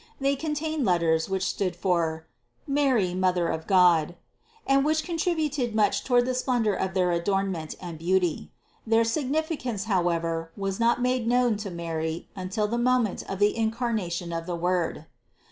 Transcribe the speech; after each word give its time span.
They 0.19 0.35
contained 0.35 0.83
letters, 0.83 1.29
which 1.29 1.45
stood 1.45 1.75
for: 1.75 2.25
"Mary, 2.65 3.13
Mother 3.13 3.49
of 3.49 3.67
God," 3.67 4.15
and 4.65 4.83
which 4.83 5.03
contributed 5.03 5.75
much 5.75 6.03
toward 6.03 6.25
the 6.25 6.33
splendor 6.33 6.73
of 6.73 6.95
their 6.95 7.11
adorn 7.11 7.51
ment 7.51 7.75
and 7.79 7.99
beauty. 7.99 8.51
Their 8.87 9.03
significance, 9.03 9.83
however, 9.83 10.51
was 10.57 10.79
not 10.79 11.03
made 11.03 11.27
known 11.27 11.55
to 11.57 11.69
Mary 11.69 12.29
until 12.35 12.67
the 12.67 12.79
moment 12.79 13.21
of 13.29 13.37
the 13.37 13.55
incarnation 13.55 14.33
of 14.33 14.47
the 14.47 14.55
Word. 14.55 15.05